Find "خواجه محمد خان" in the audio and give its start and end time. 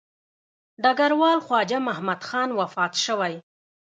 1.45-2.49